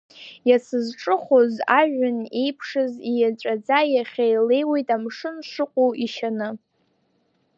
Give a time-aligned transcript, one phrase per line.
[0.47, 6.49] Иац сызҿыхәоз, ажәҩан еиԥшыз ииаҵәаӡа, иахьа илеиуеит амшын шыҟоу ишьаны.